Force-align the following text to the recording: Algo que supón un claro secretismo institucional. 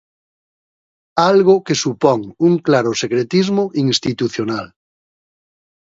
Algo 1.31 1.55
que 1.65 1.79
supón 1.83 2.19
un 2.47 2.53
claro 2.67 2.91
secretismo 3.01 3.63
institucional. 3.85 4.65